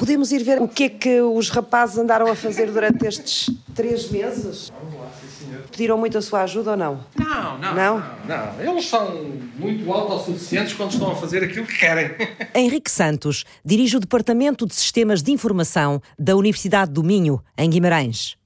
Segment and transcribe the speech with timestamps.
[0.00, 4.10] Podemos ir ver o que é que os rapazes andaram a fazer durante estes três
[4.10, 4.72] meses?
[4.80, 5.60] Vamos lá, sim, senhor.
[5.70, 7.04] Pediram muito a sua ajuda ou não?
[7.18, 7.98] Não, não, Não?
[8.26, 8.72] não, não.
[8.72, 9.14] Eles são
[9.58, 12.12] muito autossuficientes quando estão a fazer aquilo que querem.
[12.56, 18.38] Henrique Santos dirige o Departamento de Sistemas de Informação da Universidade do Minho, em Guimarães.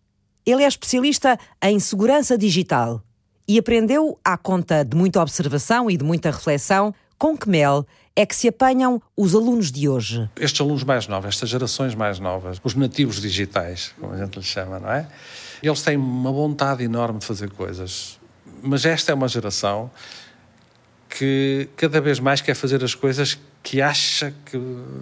[0.44, 3.00] Ele é especialista em segurança digital
[3.46, 7.86] e aprendeu, à conta de muita observação e de muita reflexão, com que mel
[8.16, 10.28] é que se apanham os alunos de hoje.
[10.36, 14.46] Estes alunos mais novos, estas gerações mais novas, os nativos digitais, como a gente lhes
[14.46, 15.08] chama, não é?
[15.62, 18.18] Eles têm uma vontade enorme de fazer coisas.
[18.62, 19.90] Mas esta é uma geração
[21.08, 24.58] que cada vez mais quer fazer as coisas que acha que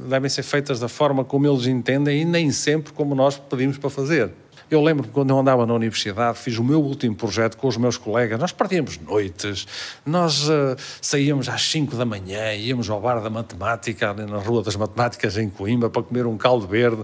[0.08, 3.90] devem ser feitas da forma como eles entendem e nem sempre como nós pedimos para
[3.90, 4.30] fazer.
[4.72, 7.76] Eu lembro que quando eu andava na universidade, fiz o meu último projeto com os
[7.76, 8.40] meus colegas.
[8.40, 9.66] Nós partíamos noites,
[10.06, 14.74] nós uh, saíamos às 5 da manhã, íamos ao bar da matemática, na Rua das
[14.74, 17.02] Matemáticas, em Coimbra, para comer um caldo verde.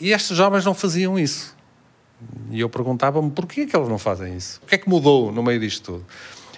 [0.00, 1.54] E estes jovens não faziam isso.
[2.50, 4.58] E eu perguntava-me porquê é que eles não fazem isso?
[4.64, 6.06] O que é que mudou no meio disto tudo?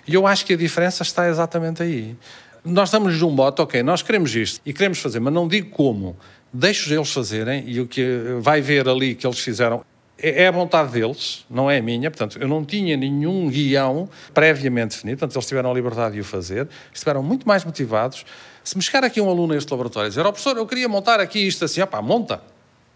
[0.07, 2.17] E eu acho que a diferença está exatamente aí.
[2.65, 6.17] Nós damos-lhes um bote, ok, nós queremos isto e queremos fazer, mas não digo como.
[6.53, 9.85] Deixo eles fazerem e o que vai ver ali que eles fizeram
[10.19, 12.11] é a vontade deles, não é a minha.
[12.11, 16.25] Portanto, eu não tinha nenhum guião previamente definido, portanto, eles tiveram a liberdade de o
[16.25, 18.25] fazer, estiveram muito mais motivados.
[18.65, 20.67] Se me chegar aqui um aluno a este laboratório e dizer, ó oh, professor, eu
[20.67, 22.43] queria montar aqui isto assim, opá, monta.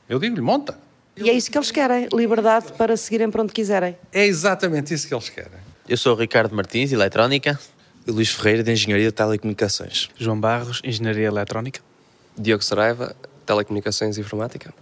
[0.08, 0.78] Eu digo-lhe, monta.
[1.16, 3.96] E é isso que eles querem, liberdade para seguirem para onde quiserem.
[4.12, 5.60] É exatamente isso que eles querem.
[5.88, 7.58] Eu sou o Ricardo Martins, de Eletrónica.
[8.06, 10.10] E Luís Ferreira, de Engenharia de Telecomunicações.
[10.18, 11.80] João Barros, Engenharia Eletrónica.
[12.36, 13.14] Diogo Saraiva,
[13.46, 14.74] Telecomunicações e Informática.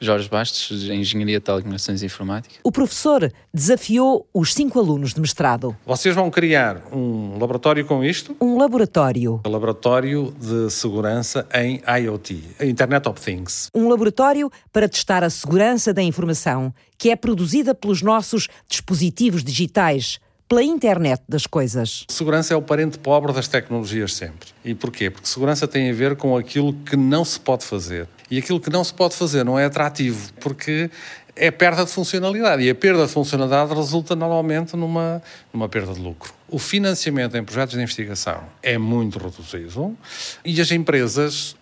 [0.00, 2.54] Jorge Bastos, de Engenharia de Telecomunicações e Informática.
[2.62, 5.76] O professor desafiou os cinco alunos de mestrado.
[5.84, 8.36] Vocês vão criar um laboratório com isto?
[8.40, 9.40] Um laboratório.
[9.46, 13.68] Um laboratório de segurança em IoT, Internet of Things.
[13.74, 20.18] Um laboratório para testar a segurança da informação que é produzida pelos nossos dispositivos digitais
[20.48, 22.04] pela internet das coisas.
[22.08, 24.48] Segurança é o parente pobre das tecnologias sempre.
[24.64, 25.10] E porquê?
[25.10, 28.08] Porque segurança tem a ver com aquilo que não se pode fazer.
[28.30, 30.90] E aquilo que não se pode fazer não é atrativo, porque
[31.34, 32.62] é perda de funcionalidade.
[32.62, 35.22] E a perda de funcionalidade resulta normalmente numa,
[35.52, 36.32] numa perda de lucro.
[36.48, 39.96] O financiamento em projetos de investigação é muito reduzido
[40.44, 41.56] e as empresas,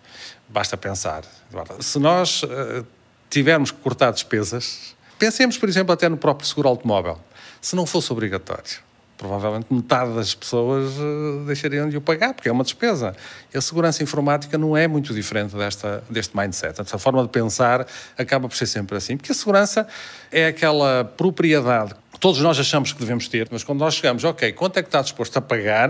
[0.49, 2.85] basta pensar, Eduardo, se nós uh,
[3.29, 7.19] tivermos que cortar despesas, pensemos, por exemplo, até no próprio seguro automóvel
[7.61, 8.86] se não fosse obrigatório.
[9.17, 13.15] Provavelmente metade das pessoas uh, deixariam de o pagar, porque é uma despesa.
[13.51, 16.79] E a segurança informática não é muito diferente desta, deste mindset.
[16.79, 19.17] Essa forma de pensar acaba por ser sempre assim.
[19.17, 19.87] Porque a segurança
[20.31, 24.51] é aquela propriedade que todos nós achamos que devemos ter, mas quando nós chegamos, ok,
[24.53, 25.89] quanto é que está disposto a pagar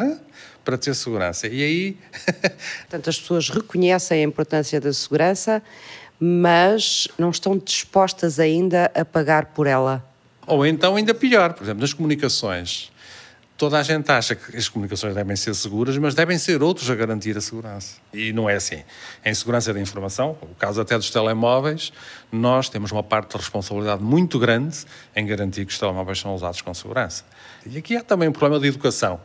[0.63, 1.47] para ter segurança?
[1.47, 1.97] E aí.
[2.83, 5.63] Portanto, as pessoas reconhecem a importância da segurança,
[6.19, 10.05] mas não estão dispostas ainda a pagar por ela.
[10.45, 12.91] Ou então, ainda pior, por exemplo, nas comunicações.
[13.57, 16.95] Toda a gente acha que as comunicações devem ser seguras, mas devem ser outros a
[16.95, 17.95] garantir a segurança.
[18.13, 18.83] E não é assim.
[19.25, 21.91] Em segurança da informação, o caso até dos telemóveis,
[22.31, 24.85] nós temos uma parte de responsabilidade muito grande
[25.15, 27.25] em garantir que os telemóveis são usados com segurança.
[27.65, 29.19] E aqui há também um problema de educação.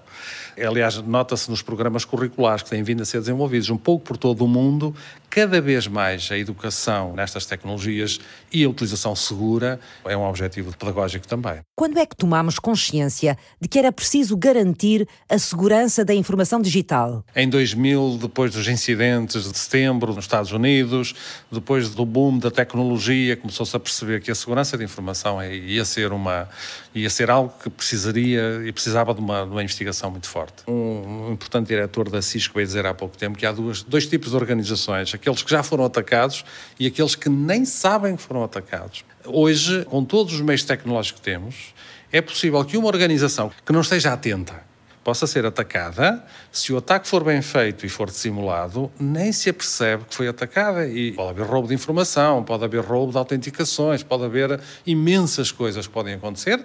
[0.57, 4.45] Aliás, nota-se nos programas curriculares que têm vindo a ser desenvolvidos um pouco por todo
[4.45, 4.95] o mundo,
[5.31, 8.21] cada vez mais a educação nestas tecnologias
[8.53, 11.61] e a utilização segura é um objetivo pedagógico também.
[11.75, 17.25] Quando é que tomamos consciência de que era preciso garantir a segurança da informação digital?
[17.35, 21.15] Em 2000, depois dos incidentes de setembro nos Estados Unidos,
[21.51, 26.13] depois do boom da tecnologia, começou-se a perceber que a segurança da informação ia ser
[26.13, 26.49] uma
[26.95, 30.63] ia ser algo que precisaria e precisava de uma, de uma investigação muito forte.
[30.69, 34.31] Um importante diretor da Cisco veio dizer há pouco tempo que há duas, dois tipos
[34.31, 36.45] de organizações, aqueles que já foram atacados
[36.79, 39.05] e aqueles que nem sabem que foram atacados.
[39.25, 41.75] Hoje, com todos os meios tecnológicos que temos,
[42.11, 47.09] é possível que uma organização que não esteja atenta possa ser atacada, se o ataque
[47.09, 50.87] for bem feito e for dissimulado, nem se apercebe que foi atacada.
[50.87, 55.87] E pode haver roubo de informação, pode haver roubo de autenticações, pode haver imensas coisas
[55.87, 56.63] que podem acontecer.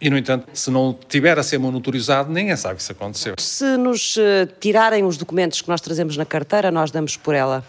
[0.00, 3.34] E, no entanto, se não tiver a ser monitorizado, ninguém sabe que isso aconteceu.
[3.38, 4.20] Se nos uh,
[4.58, 7.62] tirarem os documentos que nós trazemos na carteira, nós damos por ela.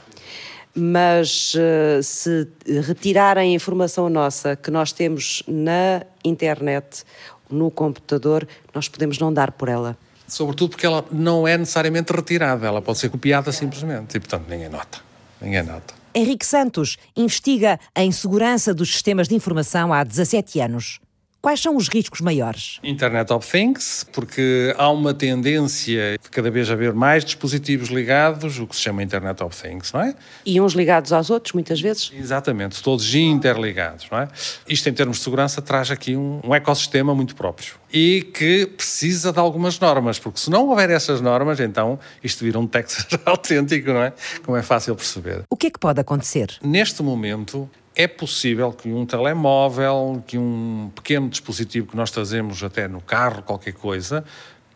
[0.74, 2.48] Mas uh, se
[2.88, 7.04] retirarem a informação nossa que nós temos na internet
[7.50, 9.98] no computador, nós podemos não dar por ela.
[10.25, 14.69] Sobretudo porque ela não é necessariamente retirada, ela pode ser copiada simplesmente e, portanto, ninguém
[14.69, 15.00] nota.
[15.42, 15.94] Ninguém nota.
[16.16, 21.01] Henrique Santos investiga em segurança dos sistemas de informação há 17 anos.
[21.41, 22.79] Quais são os riscos maiores?
[22.83, 28.67] Internet of Things, porque há uma tendência de cada vez haver mais dispositivos ligados, o
[28.67, 30.13] que se chama Internet of Things, não é?
[30.45, 32.11] E uns ligados aos outros, muitas vezes?
[32.15, 34.27] Exatamente, todos interligados, não é?
[34.69, 39.33] Isto, em termos de segurança, traz aqui um, um ecossistema muito próprio e que precisa
[39.33, 43.88] de algumas normas, porque se não houver essas normas, então isto vira um Texas autêntico,
[43.88, 44.13] não é?
[44.45, 45.41] Como é fácil perceber.
[45.49, 46.55] O que é que pode acontecer?
[46.61, 52.88] Neste momento, é possível que um telemóvel, que um pequeno dispositivo que nós trazemos até
[52.88, 54.23] no carro, qualquer coisa,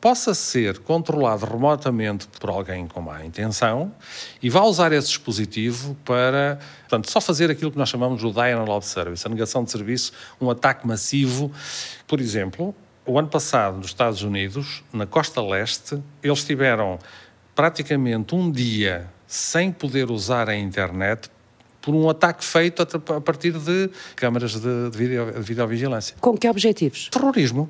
[0.06, 3.92] possa ser controlado remotamente por alguém com má intenção
[4.40, 8.70] e vá usar esse dispositivo para, portanto, só fazer aquilo que nós chamamos de denial
[8.70, 11.52] of service, a negação de serviço, um ataque massivo.
[12.06, 12.76] Por exemplo,
[13.06, 17.00] o ano passado, nos Estados Unidos, na costa leste, eles tiveram
[17.56, 21.32] praticamente um dia sem poder usar a internet
[21.86, 26.16] por um ataque feito a partir de câmaras de, de, video, de videovigilância.
[26.20, 27.10] Com que objetivos?
[27.10, 27.70] Terrorismo.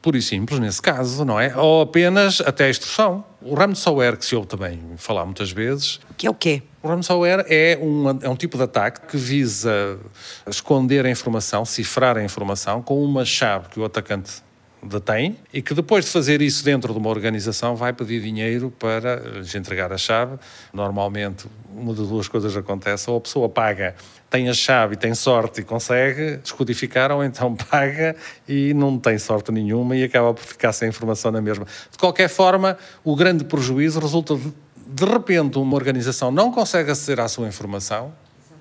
[0.00, 1.54] Puro e simples, nesse caso, não é?
[1.54, 3.22] Ou apenas até a extorsão.
[3.42, 6.00] O ransomware, que se ouve também falar muitas vezes.
[6.16, 6.62] Que é o quê?
[6.82, 9.98] O ransomware é um, é um tipo de ataque que visa
[10.46, 14.42] esconder a informação, cifrar a informação com uma chave que o atacante
[14.82, 19.16] detém e que depois de fazer isso dentro de uma organização vai pedir dinheiro para
[19.16, 20.38] lhes entregar a chave.
[20.72, 23.94] Normalmente, uma das duas coisas acontece, ou a pessoa paga,
[24.28, 28.16] tem a chave e tem sorte e consegue descodificar, ou então paga
[28.48, 31.66] e não tem sorte nenhuma e acaba por ficar sem informação na mesma.
[31.90, 34.52] De qualquer forma, o grande prejuízo resulta de,
[34.86, 38.12] de repente, uma organização não consegue aceder à sua informação,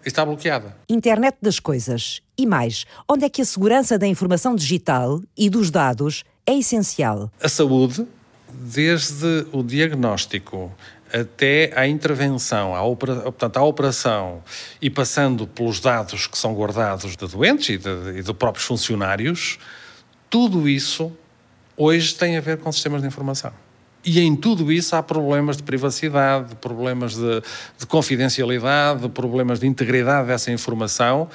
[0.06, 0.76] está bloqueada.
[0.88, 2.22] Internet das coisas.
[2.38, 7.32] E mais, onde é que a segurança da informação digital e dos dados é essencial?
[7.42, 8.08] A saúde,
[8.52, 10.72] desde o diagnóstico
[11.14, 14.44] até à intervenção, à, portanto, à operação
[14.82, 19.58] e passando pelos dados que são guardados de doentes e de, e de próprios funcionários,
[20.30, 21.12] tudo isso
[21.76, 23.52] hoje tem a ver com sistemas de informação.
[24.04, 27.42] E em tudo isso há problemas de privacidade, problemas de,
[27.78, 31.30] de confidencialidade, problemas de integridade dessa informação.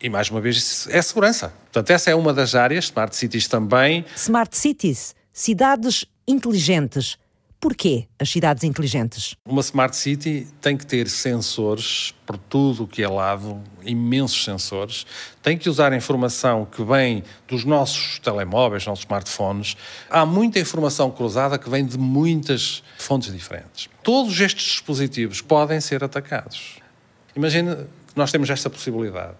[0.00, 1.52] E mais uma vez, é segurança.
[1.64, 4.04] Portanto, essa é uma das áreas, Smart Cities também.
[4.16, 7.18] Smart Cities, cidades inteligentes
[7.60, 9.34] Porquê as cidades inteligentes?
[9.44, 15.04] Uma smart city tem que ter sensores por tudo o que é lado, imensos sensores.
[15.42, 19.76] Tem que usar informação que vem dos nossos telemóveis, nossos smartphones.
[20.08, 23.88] Há muita informação cruzada que vem de muitas fontes diferentes.
[24.04, 26.78] Todos estes dispositivos podem ser atacados.
[27.34, 29.34] Imagina que nós temos esta possibilidade.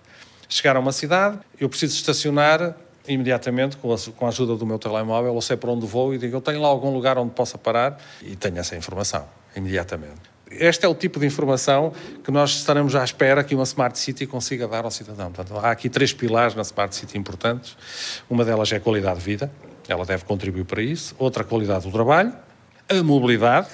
[0.48, 2.74] Chegar a uma cidade, eu preciso estacionar
[3.08, 6.18] imediatamente, com a, com a ajuda do meu telemóvel, eu sei para onde vou e
[6.18, 9.26] digo, eu tenho lá algum lugar onde possa parar e tenho essa informação,
[9.56, 10.38] imediatamente.
[10.50, 11.92] Este é o tipo de informação
[12.24, 15.30] que nós estaremos à espera que uma Smart City consiga dar ao cidadão.
[15.30, 17.76] Portanto, há aqui três pilares na Smart City importantes.
[18.30, 19.50] Uma delas é a qualidade de vida,
[19.86, 21.14] ela deve contribuir para isso.
[21.18, 22.32] Outra, a qualidade do trabalho,
[22.88, 23.68] a mobilidade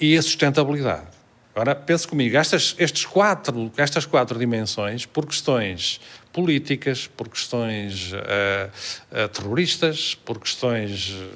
[0.00, 1.18] e a sustentabilidade.
[1.52, 6.00] Agora, pense comigo, estas, estes quatro, estas quatro dimensões, por questões
[6.38, 11.28] políticas, por questões uh, terroristas, por questões uh,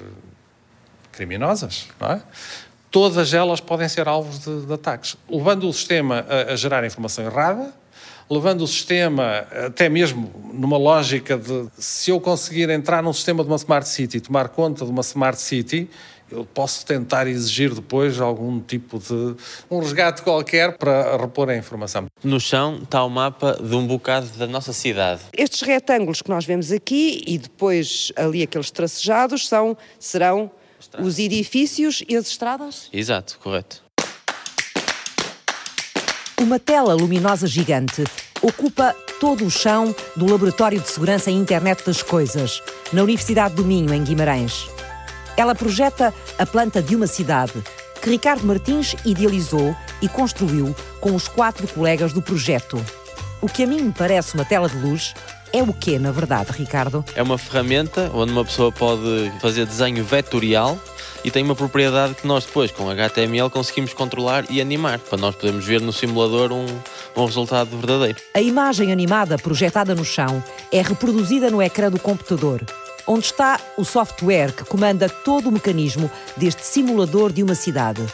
[1.11, 2.21] criminosas, não é?
[2.89, 7.25] Todas elas podem ser alvos de, de ataques, levando o sistema a, a, gerar informação
[7.25, 7.73] errada,
[8.29, 13.49] levando o sistema até mesmo numa lógica de se eu conseguir entrar num sistema de
[13.49, 15.89] uma smart city, tomar conta de uma smart city,
[16.33, 19.35] eu posso tentar exigir depois algum tipo de
[19.69, 22.07] um resgate qualquer para repor a informação.
[22.23, 25.21] No chão está o mapa de um bocado da nossa cidade.
[25.37, 31.07] Estes retângulos que nós vemos aqui e depois ali aqueles tracejados são, serão estradas.
[31.07, 32.89] os edifícios e as estradas?
[32.91, 33.83] Exato, correto.
[36.39, 38.03] Uma tela luminosa gigante
[38.41, 42.61] ocupa todo o chão do Laboratório de Segurança e Internet das Coisas,
[42.91, 44.67] na Universidade do Minho, em Guimarães.
[45.35, 47.63] Ela projeta a planta de uma cidade
[48.01, 52.83] que Ricardo Martins idealizou e construiu com os quatro colegas do projeto.
[53.41, 55.13] O que a mim parece uma tela de luz
[55.51, 57.05] é o que, na verdade, Ricardo?
[57.15, 60.77] É uma ferramenta onde uma pessoa pode fazer desenho vetorial
[61.23, 65.35] e tem uma propriedade que nós depois, com HTML, conseguimos controlar e animar, para nós
[65.35, 66.65] podermos ver no simulador um,
[67.15, 68.17] um resultado verdadeiro.
[68.33, 72.61] A imagem animada projetada no chão é reproduzida no ecrã do computador
[73.07, 78.05] onde está o software que comanda todo o mecanismo deste simulador de uma cidade.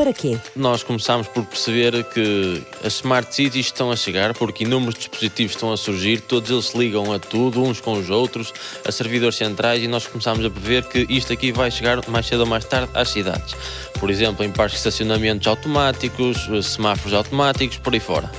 [0.00, 0.38] Para quê?
[0.56, 5.74] Nós começámos por perceber que as smart cities estão a chegar porque inúmeros dispositivos estão
[5.74, 8.50] a surgir, todos eles se ligam a tudo, uns com os outros,
[8.82, 12.40] a servidores centrais, e nós começámos a prever que isto aqui vai chegar mais cedo
[12.40, 13.54] ou mais tarde às cidades.
[13.98, 18.30] Por exemplo, em parques de estacionamentos automáticos, semáforos automáticos, por aí fora.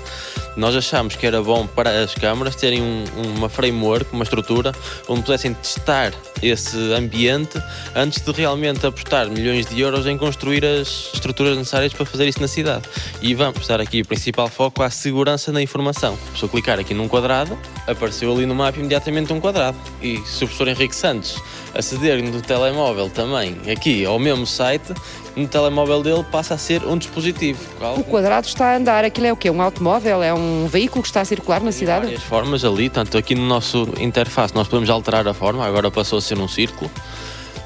[0.55, 3.05] Nós achámos que era bom para as câmaras terem um,
[3.37, 4.73] uma framework, uma estrutura,
[5.07, 7.61] onde pudessem testar esse ambiente
[7.95, 12.41] antes de realmente apostar milhões de euros em construir as estruturas necessárias para fazer isso
[12.41, 12.83] na cidade.
[13.21, 16.17] E vamos dar aqui o principal foco à segurança na informação.
[16.35, 19.77] Se eu clicar aqui num quadrado, apareceu ali no mapa imediatamente um quadrado.
[20.01, 21.41] E se o professor Henrique Santos
[21.73, 24.93] aceder no telemóvel também aqui ao mesmo site,
[25.35, 27.59] no telemóvel dele passa a ser um dispositivo.
[27.97, 29.49] O quadrado está a andar, aquilo é o quê?
[29.49, 30.21] Um automóvel?
[30.21, 32.05] É um veículo que está a circular na cidade?
[32.05, 36.19] Várias formas ali, tanto aqui no nosso interface nós podemos alterar a forma, agora passou
[36.19, 36.91] a ser um círculo.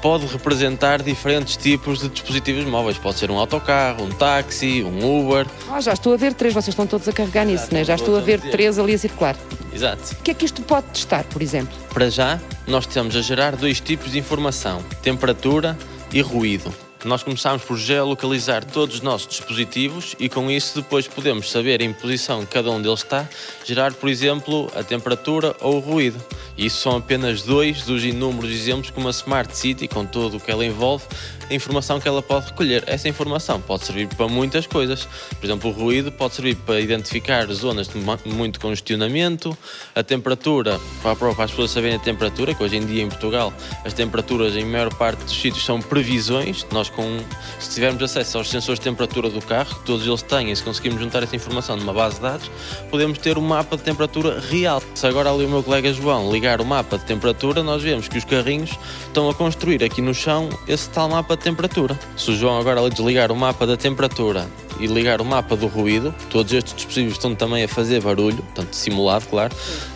[0.06, 2.96] Pode representar diferentes tipos de dispositivos móveis.
[2.96, 5.48] Pode ser um autocarro, um táxi, um Uber.
[5.68, 7.82] Ah, já estou a ver três, vocês estão todos a carregar nisso, né?
[7.82, 9.36] já estou a ver três ali a circular.
[9.74, 10.12] Exato.
[10.12, 11.76] O que é que isto pode testar, por exemplo?
[11.92, 15.76] Para já, nós estamos a gerar dois tipos de informação: temperatura
[16.12, 16.85] e ruído.
[17.04, 21.92] Nós começámos por geolocalizar todos os nossos dispositivos e com isso depois podemos saber em
[21.92, 23.28] posição que cada um deles está,
[23.64, 26.22] gerar, por exemplo, a temperatura ou o ruído.
[26.56, 30.40] E isso são apenas dois dos inúmeros exemplos que uma Smart City, com tudo o
[30.40, 31.04] que ela envolve,
[31.48, 32.84] a informação que ela pode recolher.
[32.86, 35.08] Essa informação pode servir para muitas coisas.
[35.38, 37.98] Por exemplo, o ruído pode servir para identificar zonas de
[38.28, 39.56] muito congestionamento,
[39.94, 43.52] a temperatura, para, as pessoas saberem a temperatura, que hoje em dia em Portugal
[43.84, 46.66] as temperaturas em maior parte dos sítios são previsões.
[46.72, 47.18] Nós, com,
[47.58, 50.62] se tivermos acesso aos sensores de temperatura do carro, que todos eles têm, e se
[50.62, 52.50] conseguirmos juntar essa informação numa base de dados,
[52.90, 54.82] podemos ter um mapa de temperatura real.
[54.94, 58.18] Se agora ali o meu colega João ligar o mapa de temperatura, nós vemos que
[58.18, 58.70] os carrinhos
[59.06, 61.98] estão a construir aqui no chão esse tal mapa de temperatura.
[62.16, 64.46] Se o João agora desligar o mapa da temperatura
[64.80, 68.74] e ligar o mapa do ruído, todos estes dispositivos estão também a fazer barulho, portanto
[68.74, 69.54] simulado, claro,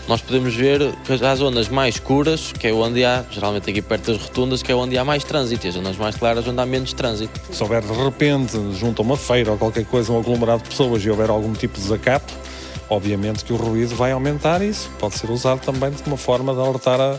[0.09, 4.13] nós podemos ver que há zonas mais escuras, que é onde há, geralmente aqui perto
[4.13, 6.67] das rotundas, que é onde há mais trânsito, e as zonas mais claras onde há
[6.67, 7.41] menos trânsito.
[7.53, 11.05] Se houver de repente, junto a uma feira ou qualquer coisa, um aglomerado de pessoas
[11.05, 12.33] e houver algum tipo de desacato,
[12.89, 16.53] obviamente que o ruído vai aumentar e isso pode ser usado também de uma forma
[16.53, 17.19] de alertar a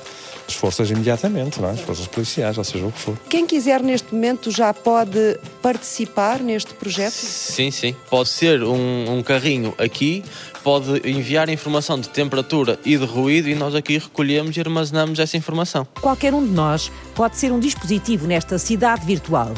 [0.52, 1.72] as forças imediatamente, não é?
[1.72, 3.18] as forças policiais, ou seja o que for.
[3.30, 7.14] Quem quiser neste momento já pode participar neste projeto?
[7.14, 7.96] Sim, sim.
[8.10, 10.24] Pode ser um, um carrinho aqui,
[10.64, 15.38] pode enviar informação de temperatura e de ruído e nós aqui recolhemos e armazenamos essa
[15.38, 15.88] informação.
[16.02, 19.54] Qualquer um de nós pode ser um dispositivo nesta cidade virtual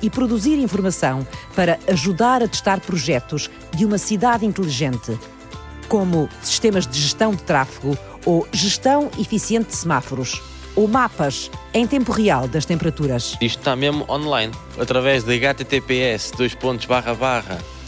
[0.00, 5.18] e produzir informação para ajudar a testar projetos de uma cidade inteligente,
[5.88, 10.40] como sistemas de gestão de tráfego ou gestão eficiente de semáforos,
[10.76, 13.36] ou mapas em tempo real das temperaturas.
[13.40, 16.30] Isto está mesmo online, através de https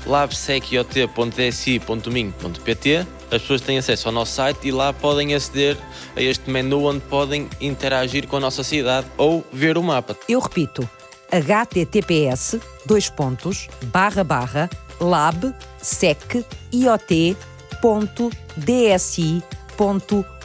[0.06, 5.76] labsequiot.dsi.minho.pt as pessoas têm acesso ao nosso site e lá podem aceder
[6.16, 10.16] a este menu onde podem interagir com a nossa cidade ou ver o mapa.
[10.28, 10.88] Eu repito,
[11.30, 14.68] https dois pontos, barra, barra,
[15.00, 16.44] lab, sec,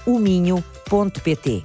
[0.08, 1.64] uminho.pt.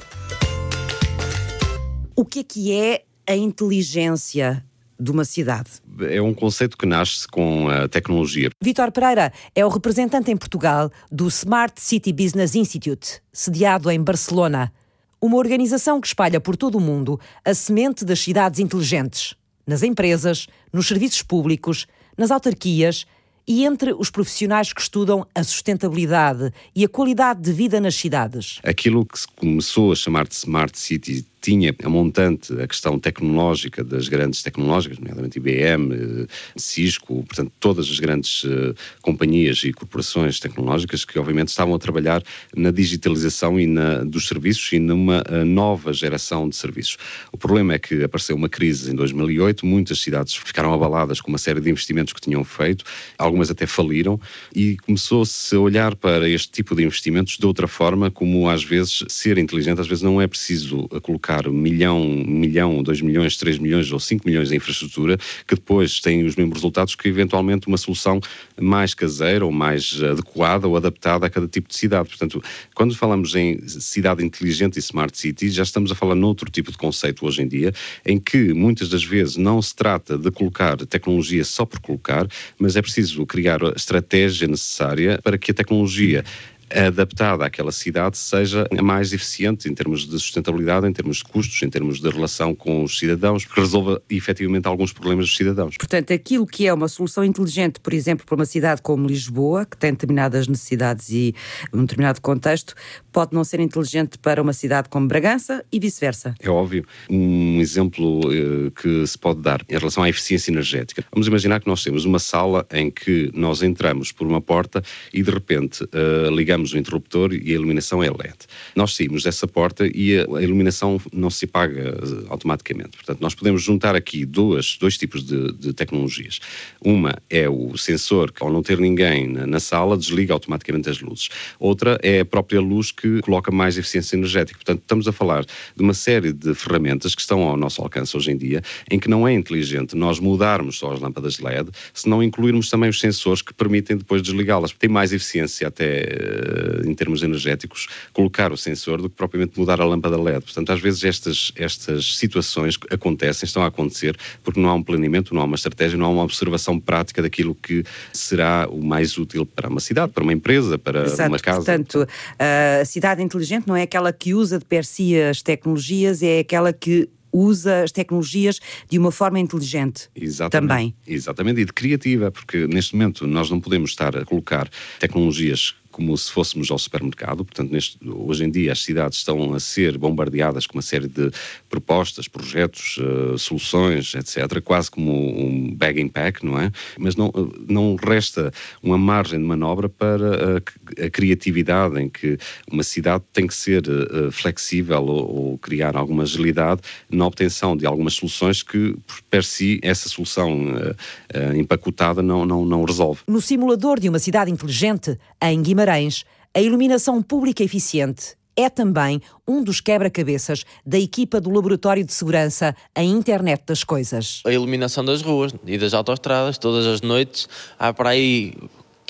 [2.16, 4.64] O que é que é a inteligência
[4.98, 5.70] de uma cidade?
[6.00, 8.50] É um conceito que nasce com a tecnologia.
[8.60, 14.72] Vitor Pereira é o representante em Portugal do Smart City Business Institute, sediado em Barcelona,
[15.20, 20.48] uma organização que espalha por todo o mundo a semente das cidades inteligentes, nas empresas,
[20.72, 21.86] nos serviços públicos,
[22.18, 23.06] nas autarquias
[23.46, 28.60] e entre os profissionais que estudam a sustentabilidade e a qualidade de vida nas cidades.
[28.62, 33.82] Aquilo que se começou a chamar de Smart City tinha a montante a questão tecnológica
[33.82, 40.38] das grandes tecnológicas, nomeadamente IBM, eh, Cisco, portanto, todas as grandes uh, companhias e corporações
[40.38, 42.22] tecnológicas que, obviamente, estavam a trabalhar
[42.54, 46.98] na digitalização e na, dos serviços e numa uh, nova geração de serviços.
[47.32, 51.38] O problema é que apareceu uma crise em 2008, muitas cidades ficaram abaladas com uma
[51.38, 52.84] série de investimentos que tinham feito,
[53.18, 54.20] algumas até faliram,
[54.54, 59.04] e começou-se a olhar para este tipo de investimentos de outra forma, como às vezes
[59.08, 63.58] ser inteligente, às vezes não é preciso colocar colocar um milhão, milhão, dois milhões, três
[63.58, 67.76] milhões ou cinco milhões em infraestrutura, que depois têm os mesmos resultados que eventualmente uma
[67.76, 68.20] solução
[68.60, 72.08] mais caseira ou mais adequada ou adaptada a cada tipo de cidade.
[72.08, 72.42] Portanto,
[72.74, 76.76] quando falamos em cidade inteligente e smart city, já estamos a falar noutro tipo de
[76.76, 77.72] conceito hoje em dia,
[78.04, 82.26] em que muitas das vezes não se trata de colocar tecnologia só por colocar,
[82.58, 86.24] mas é preciso criar a estratégia necessária para que a tecnologia
[86.72, 91.62] adaptada àquela cidade seja a mais eficiente em termos de sustentabilidade, em termos de custos,
[91.62, 95.76] em termos de relação com os cidadãos, que resolva efetivamente alguns problemas dos cidadãos.
[95.76, 99.76] Portanto, aquilo que é uma solução inteligente, por exemplo, para uma cidade como Lisboa, que
[99.76, 101.34] tem determinadas necessidades e
[101.72, 102.74] um determinado contexto,
[103.12, 106.34] pode não ser inteligente para uma cidade como Bragança e vice-versa.
[106.40, 106.84] É óbvio.
[107.08, 111.04] Um exemplo eh, que se pode dar em relação à eficiência energética.
[111.12, 115.22] Vamos imaginar que nós temos uma sala em que nós entramos por uma porta e
[115.22, 116.30] de repente uh,
[116.60, 118.36] ligamos o interruptor e a iluminação é LED.
[118.76, 122.96] Nós saímos dessa porta e a, iluminação não se apaga uh, automaticamente.
[122.96, 126.40] Portanto, nós podemos juntar aqui duas, dois tipos de, de, tecnologias.
[126.84, 131.00] Uma é o sensor que, ao não ter ninguém na, na sala, desliga automaticamente as
[131.00, 131.28] luzes.
[131.58, 134.58] Outra é a própria luz que coloca mais eficiência energética.
[134.58, 138.30] Portanto, estamos a falar de uma série de ferramentas que estão ao nosso alcance hoje
[138.30, 142.22] em dia, em que não é inteligente nós mudarmos só as lâmpadas LED, se não
[142.22, 144.72] incluirmos também os sensores que permitem depois desligá-las.
[144.72, 146.49] Tem mais eficiência até eh,
[146.84, 150.44] em termos energéticos colocar o sensor do que propriamente mudar a lâmpada LED.
[150.44, 155.34] Portanto, às vezes estas, estas situações acontecem, estão a acontecer, porque não há um planeamento,
[155.34, 159.44] não há uma estratégia, não há uma observação prática daquilo que será o mais útil
[159.46, 161.58] para uma cidade, para uma empresa, para Exato, uma casa.
[161.58, 162.06] Portanto,
[162.38, 166.72] a cidade inteligente não é aquela que usa de per si as tecnologias, é aquela
[166.72, 170.68] que usa as tecnologias de uma forma inteligente Exatamente.
[170.68, 170.94] também.
[171.06, 176.16] Exatamente, e de criativa, porque neste momento nós não podemos estar a colocar tecnologias como
[176.16, 177.44] se fôssemos ao supermercado.
[177.44, 181.30] Portanto, neste, hoje em dia as cidades estão a ser bombardeadas com uma série de
[181.68, 186.72] propostas, projetos, uh, soluções, etc., quase como um bag and pack, não é?
[186.98, 187.30] Mas não,
[187.68, 188.50] não resta
[188.82, 192.38] uma margem de manobra para a, a criatividade em que
[192.72, 196.80] uma cidade tem que ser uh, flexível ou, ou, criar alguma agilidade
[197.10, 198.96] na obtenção de algumas soluções que,
[199.28, 203.20] per si, essa solução uh, empacotada não, não, não resolve.
[203.28, 209.20] No simulador de uma cidade inteligente, em Guimarães, Guimarães, a iluminação pública eficiente é também
[209.46, 214.40] um dos quebra-cabeças da equipa do Laboratório de Segurança a Internet das Coisas.
[214.46, 218.54] A iluminação das ruas e das autoestradas, todas as noites, há para aí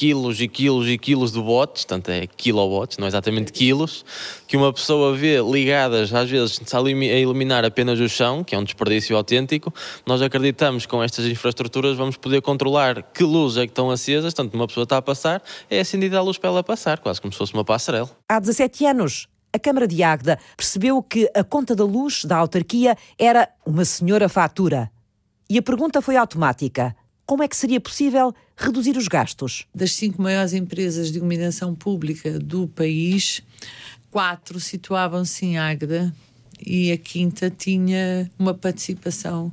[0.00, 4.02] quilos e quilos e quilos de watts, portanto é kilowatts, não é exatamente quilos,
[4.46, 6.80] que uma pessoa vê ligadas às vezes a
[7.18, 9.70] iluminar apenas o chão, que é um desperdício autêntico.
[10.06, 14.32] Nós acreditamos que com estas infraestruturas vamos poder controlar que luzes é que estão acesas,
[14.32, 17.30] portanto uma pessoa está a passar, é acendida a luz para ela passar, quase como
[17.30, 18.08] se fosse uma passarela.
[18.26, 22.96] Há 17 anos, a Câmara de Águeda percebeu que a conta da luz da autarquia
[23.18, 24.90] era uma senhora fatura.
[25.50, 26.96] E a pergunta foi automática
[27.30, 29.64] como é que seria possível reduzir os gastos?
[29.72, 33.40] Das cinco maiores empresas de iluminação pública do país,
[34.10, 36.12] quatro situavam-se em Águeda
[36.60, 39.52] e a quinta tinha uma participação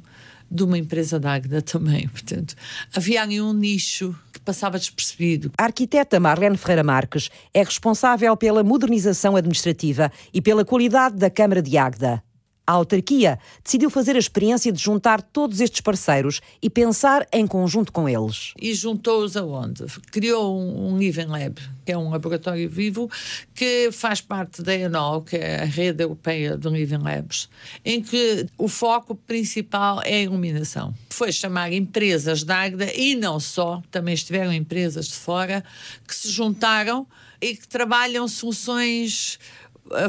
[0.49, 2.07] de uma empresa da Águeda também.
[2.09, 2.55] Portanto,
[2.95, 5.51] havia ali um nicho que passava despercebido.
[5.55, 11.61] A arquiteta Marlene Ferreira Marques é responsável pela modernização administrativa e pela qualidade da Câmara
[11.61, 12.23] de Águeda.
[12.67, 17.93] A autarquia decidiu fazer a experiência de juntar todos estes parceiros e pensar em conjunto
[17.93, 18.53] com eles.
[18.61, 19.85] E juntou-os aonde?
[20.11, 23.09] Criou um, Living Lab, que é um laboratório vivo,
[23.55, 27.47] que faz parte da ENOL, que é a rede europeia de Living Labs,
[27.85, 30.93] em que o foco principal é a iluminação.
[31.09, 35.63] Foi chamar empresas da Agda e não só, também estiveram empresas de fora,
[36.05, 37.07] que se juntaram
[37.41, 39.39] e que trabalham soluções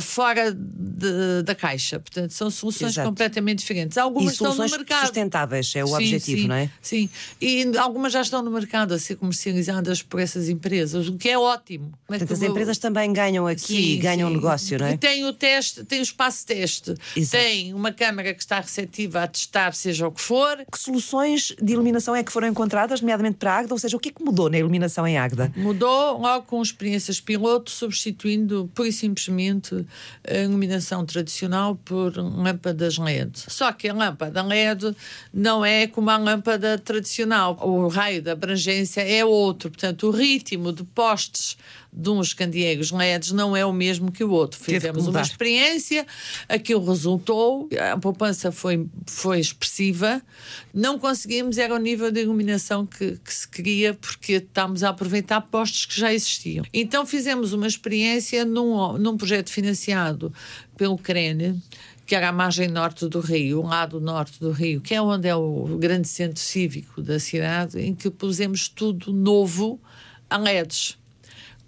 [0.00, 1.98] fora de, da caixa.
[1.98, 3.08] Portanto, são soluções Exato.
[3.08, 3.96] completamente diferentes.
[3.98, 5.02] Algumas estão no mercado.
[5.02, 6.70] sustentáveis, é o sim, objetivo, sim, não é?
[6.80, 7.10] Sim,
[7.40, 11.38] e algumas já estão no mercado a ser comercializadas por essas empresas, o que é
[11.38, 11.92] ótimo.
[12.06, 14.92] Portanto, as empresas também ganham aqui, sim, ganham negócio, não é?
[14.92, 17.42] E tem o teste, tem o espaço teste, Exato.
[17.42, 20.64] tem uma câmara que está receptiva a testar, seja o que for.
[20.70, 23.74] Que soluções de iluminação é que foram encontradas, nomeadamente para a Agda?
[23.74, 25.52] Ou seja, o que é que mudou na iluminação em Agda?
[25.56, 29.67] Mudou logo com experiências piloto, substituindo pura e simplesmente
[30.26, 33.32] a iluminação tradicional por lâmpadas LED.
[33.48, 34.94] Só que a lâmpada LED
[35.32, 37.58] não é como a lâmpada tradicional.
[37.60, 39.70] O raio da abrangência é outro.
[39.70, 41.56] Portanto, o ritmo de postes
[41.92, 44.60] de uns candeeiros LEDs não é o mesmo que o outro.
[44.60, 46.06] Fizemos uma experiência,
[46.48, 50.22] aquilo resultou, a poupança foi, foi expressiva,
[50.72, 55.40] não conseguimos, era o nível de iluminação que, que se queria, porque estávamos a aproveitar
[55.40, 56.64] postos que já existiam.
[56.72, 60.32] Então fizemos uma experiência num, num projeto financiado
[60.76, 61.60] pelo CRENE,
[62.06, 65.28] que era a margem norte do Rio, um lado norte do Rio, que é onde
[65.28, 69.80] é o grande centro cívico da cidade, em que pusemos tudo novo
[70.30, 70.97] a LEDs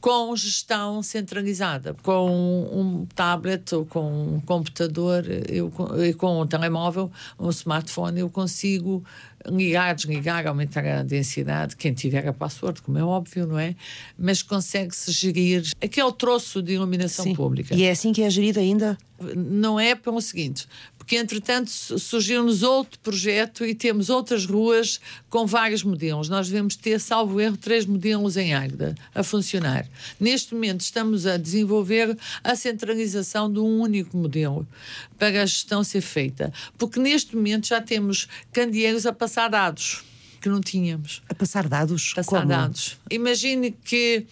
[0.00, 2.30] com gestão centralizada, com
[2.72, 9.04] um tablet ou com um computador eu, e com um telemóvel, um smartphone, eu consigo
[9.46, 13.74] ligar, desligar, aumentar a densidade, quem tiver a password, como é óbvio, não é?
[14.18, 17.34] Mas consegue-se gerir aquele troço de iluminação Sim.
[17.34, 17.74] pública.
[17.74, 18.98] E é assim que é gerido ainda?
[19.36, 20.66] Não é pelo seguinte,
[21.10, 26.28] porque entretanto surgiu-nos outro projeto e temos outras ruas com vários modelos.
[26.28, 29.88] Nós devemos ter, salvo erro, três modelos em Águeda a funcionar.
[30.20, 34.64] Neste momento estamos a desenvolver a centralização de um único modelo
[35.18, 40.04] para a gestão ser feita, porque neste momento já temos candeeiros a passar dados
[40.40, 41.22] que não tínhamos.
[41.28, 42.12] A passar dados?
[42.14, 42.48] Passar Como?
[42.48, 42.96] dados.
[43.10, 44.24] Imagine que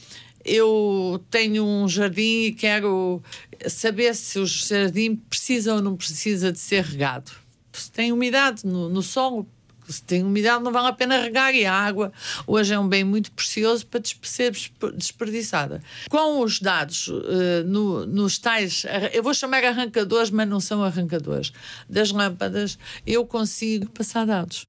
[0.48, 3.22] eu tenho um jardim e quero
[3.68, 7.30] saber se o jardim precisa ou não precisa de ser regado.
[7.72, 9.46] Se tem umidade no, no solo,
[9.88, 12.12] se tem umidade não vale a pena regar e a água
[12.46, 14.52] hoje é um bem muito precioso para ser
[14.94, 15.82] desperdiçada.
[16.10, 21.52] Com os dados uh, no, nos tais, eu vou chamar arrancadores, mas não são arrancadores,
[21.88, 24.66] das lâmpadas, eu consigo passar dados.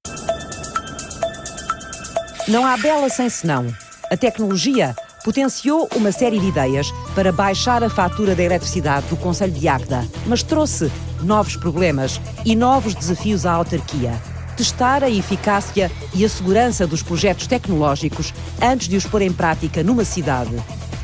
[2.48, 3.72] Não há bela sem senão.
[4.12, 9.52] A tecnologia potenciou uma série de ideias para baixar a fatura da eletricidade do Conselho
[9.52, 14.14] de Águeda, mas trouxe novos problemas e novos desafios à autarquia.
[14.56, 19.84] Testar a eficácia e a segurança dos projetos tecnológicos antes de os pôr em prática
[19.84, 20.56] numa cidade.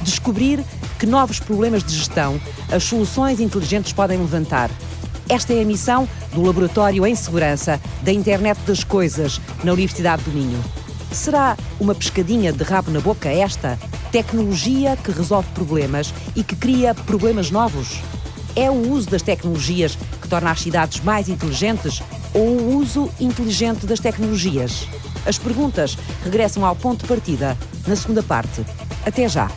[0.01, 0.63] Descobrir
[0.99, 2.39] que novos problemas de gestão
[2.71, 4.69] as soluções inteligentes podem levantar.
[5.27, 10.31] Esta é a missão do Laboratório em Segurança da Internet das Coisas na Universidade do
[10.31, 10.63] Minho.
[11.11, 13.79] Será uma pescadinha de rabo na boca esta?
[14.15, 17.99] Tecnologia que resolve problemas e que cria problemas novos?
[18.55, 22.01] É o uso das tecnologias que torna as cidades mais inteligentes
[22.33, 24.87] ou o uso inteligente das tecnologias?
[25.25, 28.65] As perguntas regressam ao ponto de partida na segunda parte.
[29.05, 29.51] Até já!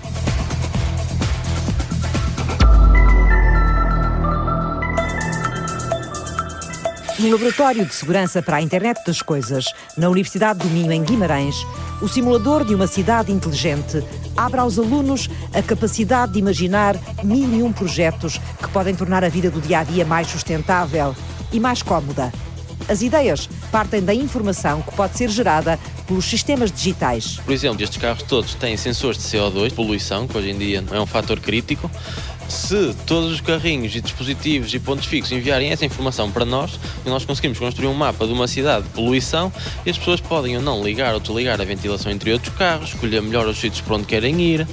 [7.19, 9.65] No Laboratório de Segurança para a Internet das Coisas,
[9.97, 11.57] na Universidade do Minho, em Guimarães,
[12.01, 14.05] o simulador de uma cidade inteligente
[14.37, 19.29] abre aos alunos a capacidade de imaginar mil e um projetos que podem tornar a
[19.29, 21.13] vida do dia a dia mais sustentável
[21.53, 22.33] e mais cómoda.
[22.89, 25.77] As ideias partem da informação que pode ser gerada
[26.07, 27.39] pelos sistemas digitais.
[27.45, 31.01] Por exemplo, estes carros todos têm sensores de CO2, poluição, que hoje em dia é
[31.01, 31.91] um fator crítico.
[32.49, 37.25] Se todos os carrinhos e dispositivos e pontos fixos enviarem essa informação para nós, nós
[37.25, 39.53] conseguimos construir um mapa de uma cidade de poluição
[39.85, 43.21] e as pessoas podem ou não ligar ou desligar a ventilação interior dos carros, escolher
[43.21, 44.67] melhor os sítios para onde querem ir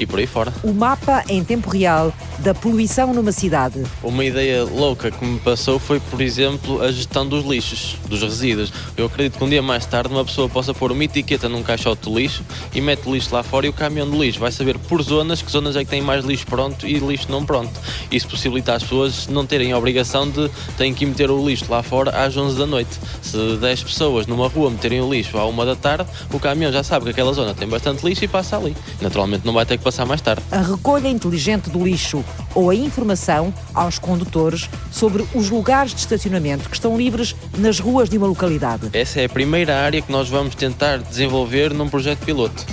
[0.00, 0.52] e por aí fora.
[0.62, 3.82] O mapa em tempo real da poluição numa cidade.
[4.02, 8.72] Uma ideia louca que me passou foi, por exemplo, a gestão dos lixos, dos resíduos.
[8.96, 12.08] Eu acredito que um dia mais tarde uma pessoa possa pôr uma etiqueta num caixote
[12.08, 12.42] de lixo
[12.74, 15.42] e mete o lixo lá fora e o caminhão de lixo vai saber por zonas
[15.42, 17.72] que zonas é que têm mais lixo pronto e lixo não pronto.
[18.10, 21.82] Isso possibilita as pessoas não terem a obrigação de têm que meter o lixo lá
[21.82, 22.98] fora às 11 da noite.
[23.20, 26.82] Se 10 pessoas numa rua meterem o lixo à 1 da tarde, o caminhão já
[26.82, 28.74] sabe que aquela zona tem bastante lixo e passa ali.
[29.00, 30.42] Naturalmente não vai ter que passar mais tarde.
[30.52, 32.24] A recolha inteligente do lixo
[32.54, 38.08] ou a informação aos condutores sobre os lugares de estacionamento que estão livres nas ruas
[38.08, 38.88] de uma localidade.
[38.92, 42.64] Essa é a primeira área que nós vamos tentar desenvolver num projeto piloto.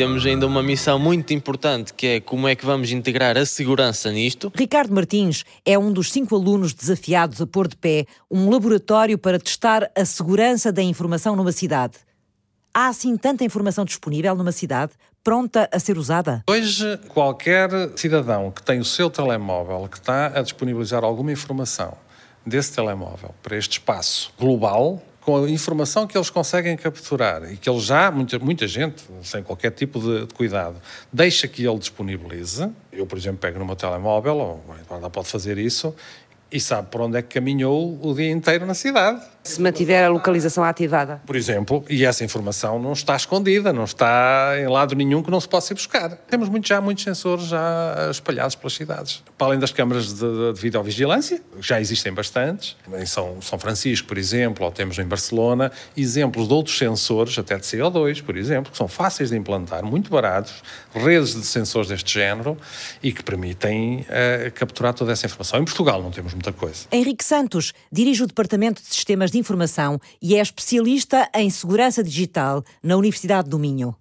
[0.00, 4.10] Temos ainda uma missão muito importante que é como é que vamos integrar a segurança
[4.10, 4.50] nisto.
[4.56, 9.38] Ricardo Martins é um dos cinco alunos desafiados a pôr de pé um laboratório para
[9.38, 11.98] testar a segurança da informação numa cidade.
[12.72, 16.42] Há assim tanta informação disponível numa cidade, pronta a ser usada?
[16.48, 21.94] Hoje, qualquer cidadão que tem o seu telemóvel, que está a disponibilizar alguma informação
[22.46, 27.68] desse telemóvel para este espaço global, com a informação que eles conseguem capturar e que
[27.68, 30.76] eles já, muita, muita gente, sem qualquer tipo de, de cuidado,
[31.12, 32.70] deixa que ele disponibilize.
[32.90, 35.94] Eu, por exemplo, pego no meu telemóvel, ou agora pode fazer isso,
[36.50, 39.22] e sabe por onde é que caminhou o dia inteiro na cidade.
[39.42, 41.20] Se mantiver a localização ativada.
[41.26, 45.40] Por exemplo, e essa informação não está escondida, não está em lado nenhum que não
[45.40, 46.10] se possa ir buscar.
[46.28, 49.22] Temos muito, já muitos sensores já espalhados pelas cidades.
[49.38, 52.76] Para além das câmaras de, de videovigilância, já existem bastantes.
[52.92, 57.56] Em São, São Francisco, por exemplo, ou temos em Barcelona, exemplos de outros sensores, até
[57.56, 60.62] de CO2, por exemplo, que são fáceis de implantar, muito baratos,
[60.94, 62.56] redes de sensores deste género
[63.02, 65.60] e que permitem uh, capturar toda essa informação.
[65.60, 66.86] Em Portugal não temos muita coisa.
[66.92, 72.64] Henrique Santos dirige o Departamento de Sistemas de Informação e é especialista em segurança digital
[72.82, 73.94] na Universidade do Minho.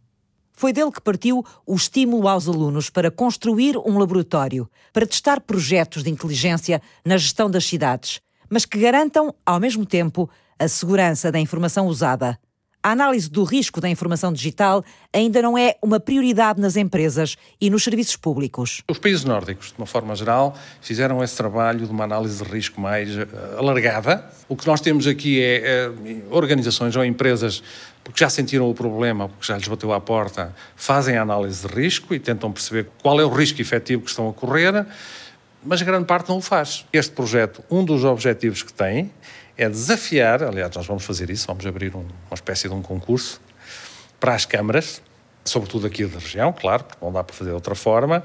[0.53, 6.03] Foi dele que partiu o estímulo aos alunos para construir um laboratório para testar projetos
[6.03, 11.39] de inteligência na gestão das cidades, mas que garantam, ao mesmo tempo, a segurança da
[11.39, 12.37] informação usada.
[12.81, 17.69] A análise do risco da informação digital ainda não é uma prioridade nas empresas e
[17.69, 18.81] nos serviços públicos.
[18.87, 22.79] Os países nórdicos, de uma forma geral, fizeram esse trabalho de uma análise de risco
[22.79, 24.25] mais uh, alargada.
[24.47, 27.61] O que nós temos aqui é uh, organizações ou empresas
[28.01, 31.73] porque já sentiram o problema, porque já lhes bateu à porta, fazem a análise de
[31.73, 34.85] risco e tentam perceber qual é o risco efetivo que estão a correr,
[35.63, 36.85] mas grande parte não o faz.
[36.93, 39.11] Este projeto, um dos objetivos que tem
[39.60, 43.41] é desafiar, aliás, nós vamos fazer isso, vamos abrir um, uma espécie de um concurso
[44.17, 45.02] para as câmaras,
[45.43, 48.24] sobretudo aqui da região, claro, porque não dá para fazer de outra forma,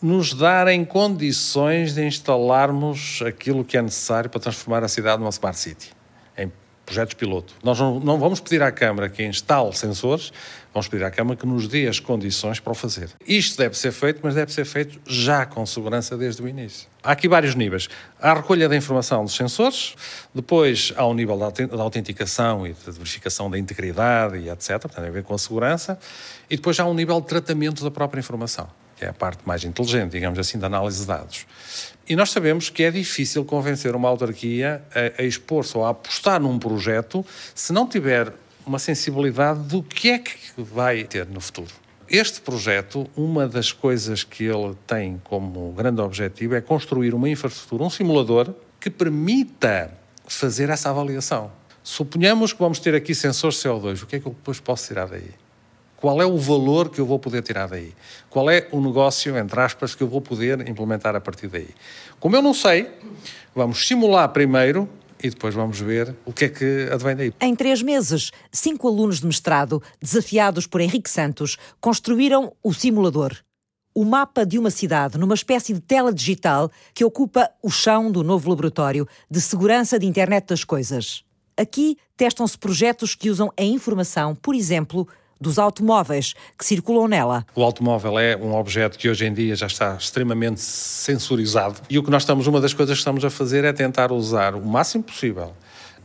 [0.00, 5.58] nos darem condições de instalarmos aquilo que é necessário para transformar a cidade numa smart
[5.58, 5.90] city,
[6.38, 6.52] em
[6.86, 7.52] projetos piloto.
[7.64, 10.32] Nós não, não vamos pedir à Câmara que instale sensores,
[10.72, 13.10] vamos pedir à Câmara que nos dê as condições para o fazer.
[13.26, 16.88] Isto deve ser feito, mas deve ser feito já com segurança desde o início.
[17.02, 17.88] Há aqui vários níveis.
[18.20, 19.94] Há a recolha da informação dos sensores,
[20.34, 25.06] depois há o nível da autenticação e de verificação da integridade e etc., portanto, tem
[25.06, 25.98] a ver com a segurança,
[26.48, 29.64] e depois há um nível de tratamento da própria informação, que é a parte mais
[29.64, 31.46] inteligente, digamos assim, da análise de dados.
[32.08, 36.40] E nós sabemos que é difícil convencer uma autarquia a, a expor-se ou a apostar
[36.40, 38.32] num projeto se não tiver
[38.70, 41.72] uma sensibilidade do que é que vai ter no futuro.
[42.08, 47.82] Este projeto, uma das coisas que ele tem como grande objetivo é construir uma infraestrutura,
[47.82, 49.92] um simulador que permita
[50.24, 51.50] fazer essa avaliação.
[51.82, 55.08] Suponhamos que vamos ter aqui sensores CO2, o que é que eu depois posso tirar
[55.08, 55.30] daí?
[55.96, 57.92] Qual é o valor que eu vou poder tirar daí?
[58.28, 61.70] Qual é o negócio, entre aspas, que eu vou poder implementar a partir daí?
[62.20, 62.88] Como eu não sei,
[63.52, 64.88] vamos simular primeiro
[65.22, 67.32] e depois vamos ver o que é que advém daí.
[67.40, 73.36] Em três meses, cinco alunos de mestrado, desafiados por Henrique Santos, construíram o simulador.
[73.94, 78.22] O mapa de uma cidade numa espécie de tela digital que ocupa o chão do
[78.22, 81.24] novo laboratório de segurança de internet das coisas.
[81.56, 85.06] Aqui testam-se projetos que usam a informação, por exemplo,
[85.40, 87.46] dos automóveis que circulam nela.
[87.54, 92.02] O automóvel é um objeto que hoje em dia já está extremamente sensorizado e o
[92.02, 95.02] que nós estamos, uma das coisas que estamos a fazer é tentar usar o máximo
[95.02, 95.54] possível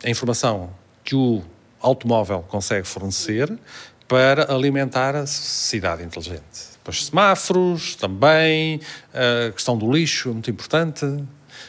[0.03, 0.69] a informação
[1.03, 1.41] que o
[1.81, 3.51] automóvel consegue fornecer
[4.07, 6.75] para alimentar a cidade inteligente.
[6.77, 8.79] Depois semáforos também,
[9.13, 11.05] a questão do lixo muito importante,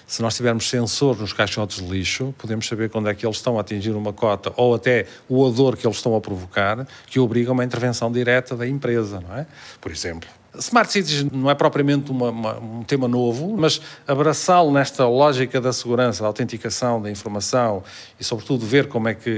[0.06, 3.58] se nós tivermos sensor nos caixotes de lixo, podemos saber quando é que eles estão
[3.58, 7.50] a atingir uma cota ou até o odor que eles estão a provocar, que obriga
[7.52, 9.46] uma intervenção direta da empresa, não é?
[9.80, 10.28] Por exemplo.
[10.58, 15.72] Smart Cities não é propriamente uma, uma, um tema novo, mas abraçá-lo nesta lógica da
[15.72, 17.82] segurança, da autenticação da informação
[18.18, 19.30] e, sobretudo, ver como é que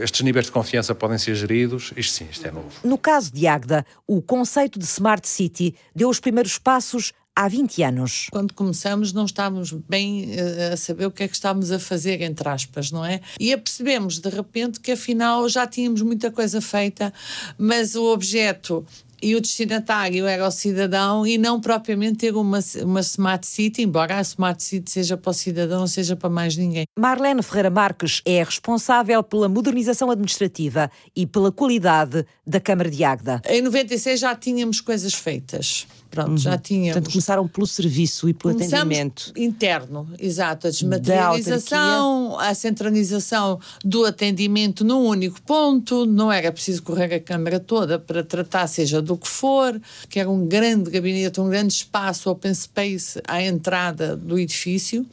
[0.00, 2.68] estes níveis de confiança podem ser geridos, isto sim, isto é novo.
[2.84, 7.82] No caso de Agda, o conceito de Smart City deu os primeiros passos há 20
[7.84, 8.26] anos.
[8.32, 12.20] Quando começamos, não estávamos bem uh, a saber o que é que estávamos a fazer,
[12.20, 13.20] entre aspas, não é?
[13.38, 17.12] E apercebemos de repente que afinal já tínhamos muita coisa feita,
[17.56, 18.84] mas o objeto
[19.22, 24.18] e o destinatário era o cidadão e não propriamente ter uma, uma smart city, embora
[24.18, 26.84] a smart city seja para o cidadão, seja para mais ninguém.
[26.98, 33.42] Marlene Ferreira Marques é responsável pela modernização administrativa e pela qualidade da Câmara de Águeda.
[33.48, 35.86] Em 96 já tínhamos coisas feitas.
[36.10, 36.38] Pronto, uhum.
[36.38, 36.94] já tínhamos.
[36.94, 39.32] Portanto, começaram pelo serviço e pelo Começamos atendimento.
[39.36, 40.66] interno, exato.
[40.66, 46.06] A desmaterialização, a centralização do atendimento num único ponto.
[46.06, 50.30] Não era preciso correr a Câmara toda para tratar, seja do que for, que era
[50.30, 55.06] um grande gabinete, um grande espaço open space à entrada do edifício.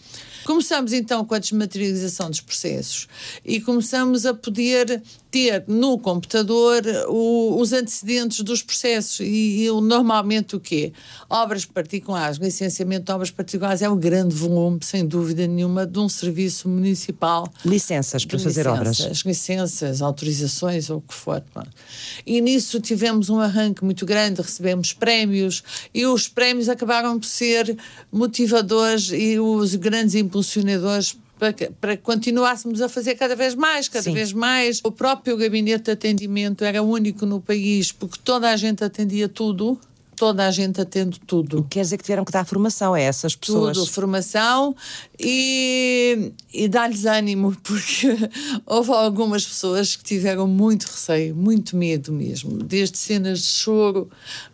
[0.45, 3.07] Começamos então com a desmaterialização dos processos
[3.43, 5.01] e começamos a poder
[5.35, 10.93] ter no computador o, os antecedentes dos processos e, e normalmente o quê?
[11.29, 16.07] Obras particulares, licenciamento de obras particulares é um grande volume, sem dúvida nenhuma, de um
[16.07, 17.51] serviço municipal.
[17.65, 19.23] Licenças para fazer licenças, obras.
[19.25, 21.43] Licenças, autorizações ou o que for.
[22.25, 25.61] E nisso tivemos um arranque muito grande, recebemos prémios
[25.93, 27.77] e os prémios acabaram por ser
[28.09, 33.87] motivadores e os grandes impulsionadores para que, para que continuássemos a fazer cada vez mais,
[33.89, 34.13] cada Sim.
[34.13, 34.81] vez mais.
[34.83, 39.79] O próprio gabinete de atendimento era único no país, porque toda a gente atendia tudo
[40.15, 41.65] toda a gente atende tudo.
[41.69, 43.77] Quer dizer que tiveram que dar formação a essas pessoas?
[43.77, 44.75] Tudo, formação
[45.19, 48.07] e, e dar-lhes ânimo, porque
[48.65, 54.09] houve algumas pessoas que tiveram muito receio, muito medo mesmo, desde cenas de choro,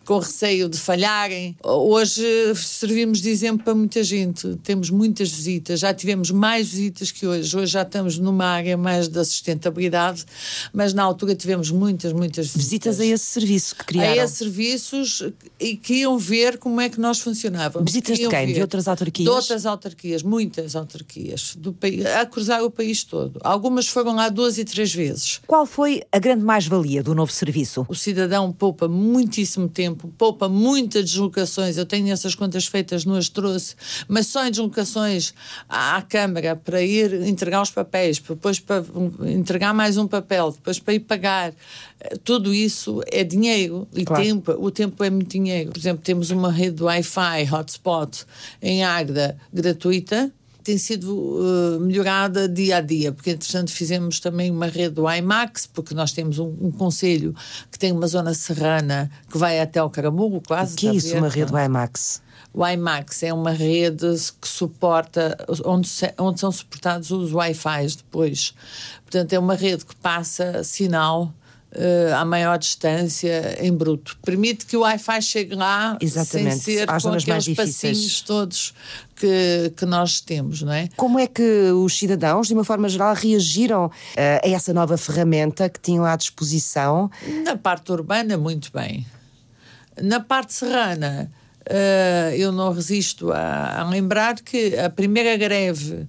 [0.06, 1.56] com receio de falharem.
[1.64, 2.24] Hoje
[2.56, 4.56] servimos de exemplo para muita gente.
[4.64, 7.56] Temos muitas visitas, já tivemos mais visitas que hoje.
[7.56, 10.26] Hoje já estamos numa área mais da sustentabilidade,
[10.74, 12.62] mas na altura tivemos muitas, muitas visitas.
[12.64, 14.22] Visitas a esse serviço que criaram.
[14.22, 15.24] A esses serviços
[15.60, 17.92] e que iam ver como é que nós funcionávamos.
[17.92, 18.48] Visitas de Queriam quem?
[18.48, 18.54] ver.
[18.54, 19.26] De outras autarquias?
[19.26, 23.40] De outras autarquias, muitas autarquias, do país, a cruzar o país todo.
[23.44, 25.40] Algumas foram lá duas e três vezes.
[25.46, 27.86] Qual foi a grande mais-valia do novo serviço?
[27.88, 31.78] O cidadão poupa muitíssimo tempo, poupa muitas deslocações.
[31.78, 33.76] Eu tenho essas contas feitas, não as trouxe,
[34.08, 35.34] mas só em deslocações
[35.70, 38.84] à, à Câmara para ir entregar os papéis, depois para
[39.28, 41.54] entregar mais um papel, depois para ir pagar.
[42.00, 44.24] Eh, Tudo isso é dinheiro e Claro.
[44.24, 44.52] tempo.
[44.60, 45.72] O tempo é muito dinheiro.
[45.72, 48.26] Por exemplo, temos uma rede de Wi-Fi hotspot
[48.62, 50.32] em Águeda gratuita
[50.64, 51.40] tem sido
[51.76, 56.12] eh, melhorada dia a dia, porque entretanto fizemos também uma rede do IMAX, porque nós
[56.12, 57.36] temos um, um conselho
[57.72, 60.74] que tem uma zona serrana que vai até ao Caramulo, quase.
[60.74, 61.66] O que é isso, uma rede é?
[61.66, 62.22] IMAX?
[62.54, 64.06] O IMAX é uma rede
[64.42, 68.54] que suporta, onde, se- onde são suportados os Wi-Fi depois.
[69.04, 71.34] Portanto, é uma rede que passa sinal
[71.74, 74.18] eh, à maior distância em bruto.
[74.24, 77.76] Permite que o Wi-Fi chegue lá Exatamente, sem ser às com mais aqueles difíceis.
[77.76, 78.74] passinhos todos
[79.16, 80.90] que, que nós temos, não é?
[80.98, 85.70] Como é que os cidadãos, de uma forma geral, reagiram eh, a essa nova ferramenta
[85.70, 87.10] que tinham à disposição?
[87.46, 89.06] Na parte urbana, muito bem.
[90.02, 91.32] Na parte serrana,
[91.66, 96.06] eh, eu não resisto a, a lembrar que a primeira greve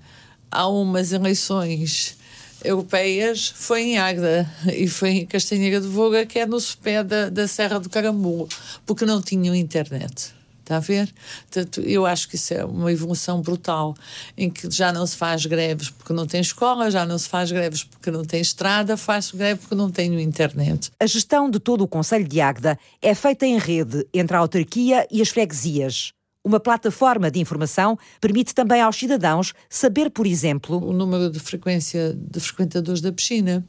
[0.50, 2.16] há umas eleições
[2.64, 7.28] europeias foi em Águeda e foi em Castanheira de Voga, que é no sopé da,
[7.28, 8.48] da Serra do Caramulo,
[8.86, 10.32] porque não tinham internet.
[10.62, 11.12] Está a ver?
[11.50, 13.94] Portanto, eu acho que isso é uma evolução brutal,
[14.38, 17.50] em que já não se faz greves porque não tem escola, já não se faz
[17.50, 20.90] greves porque não tem estrada, faz greve porque não tem internet.
[21.00, 25.06] A gestão de todo o Conselho de Águeda é feita em rede entre a autarquia
[25.10, 26.12] e as freguesias.
[26.44, 32.18] Uma plataforma de informação permite também aos cidadãos saber, por exemplo, o número de frequência
[32.18, 33.64] de frequentadores da piscina,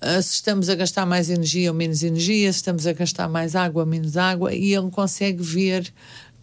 [0.00, 3.56] ah, se estamos a gastar mais energia ou menos energia, se estamos a gastar mais
[3.56, 5.92] água ou menos água, e ele consegue ver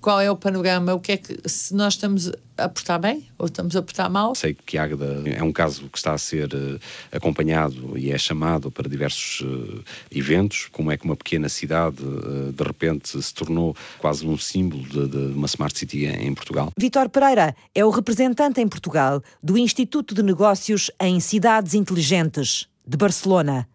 [0.01, 3.45] qual é o panorama, o que é que se nós estamos a portar bem ou
[3.45, 4.35] estamos a portar mal.
[4.35, 6.79] Sei que Águeda é um caso que está a ser eh,
[7.15, 12.51] acompanhado e é chamado para diversos eh, eventos, como é que uma pequena cidade eh,
[12.51, 16.71] de repente se tornou quase um símbolo de, de uma Smart City em, em Portugal.
[16.77, 22.97] Vítor Pereira é o representante em Portugal do Instituto de Negócios em Cidades Inteligentes, de
[22.97, 23.67] Barcelona.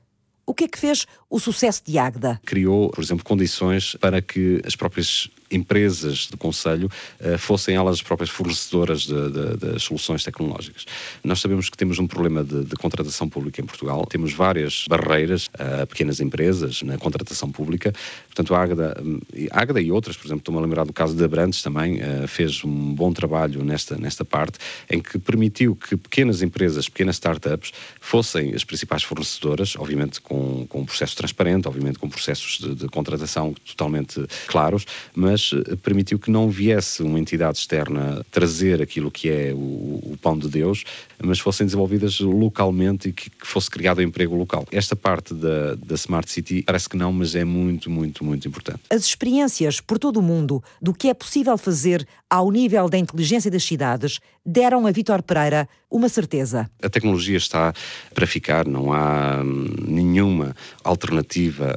[0.47, 2.39] O que é que fez o sucesso de Águeda?
[2.45, 6.91] Criou, por exemplo, condições para que as próprias empresas do Conselho
[7.21, 10.85] eh, fossem elas as próprias fornecedoras de- de- das soluções tecnológicas.
[11.23, 15.49] Nós sabemos que temos um problema de, de contratação pública em Portugal, temos várias barreiras
[15.59, 17.93] a pequenas empresas na contratação pública,
[18.35, 19.21] portanto a Águeda, hum,
[19.51, 22.65] Águeda e outras, por exemplo, estou-me a lembrar do caso de Abrantes também, eh, fez
[22.65, 24.59] um bom trabalho nesta, nesta parte,
[24.91, 30.81] em que permitiu que pequenas empresas, pequenas startups, fossem as principais fornecedoras, obviamente com, com
[30.81, 36.31] um processo transparente, obviamente com processos de, de contratação totalmente claros, mas eh, permitiu que
[36.31, 40.85] não viesse uma entidade externa trazer aquilo que é o, o pão de Deus,
[41.23, 44.67] mas fossem desenvolvidas localmente e que, que fosse criado emprego local.
[44.73, 48.81] Esta parte da, da Smart City parece que não, mas é muito, muito, muito importante.
[48.91, 53.51] As experiências por todo o mundo do que é possível fazer ao nível da inteligência
[53.51, 56.69] das cidades deram a Vítor Pereira uma certeza.
[56.83, 57.73] A tecnologia está
[58.13, 61.77] para ficar, não há hum, nenhuma alternativa